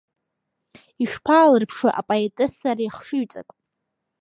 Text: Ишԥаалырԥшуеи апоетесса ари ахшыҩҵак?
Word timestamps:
Ишԥаалырԥшуеи 1.03 1.97
апоетесса 1.99 2.65
ари 2.71 2.89
ахшыҩҵак? 2.91 3.49